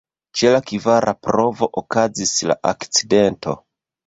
[0.39, 3.57] Ĉe la kvara provo okazis la akcidento.